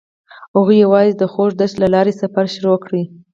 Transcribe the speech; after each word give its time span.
هغوی 0.55 0.77
یوځای 0.85 1.07
د 1.21 1.23
خوږ 1.31 1.51
دښته 1.59 1.77
له 1.81 1.87
لارې 1.93 2.13
سفر 2.21 2.45
پیل 2.53 2.65
کړ. 2.85 2.91